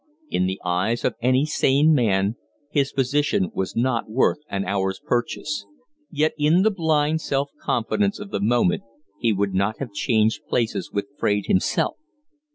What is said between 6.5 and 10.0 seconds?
the blind self confidence of the moment he would not have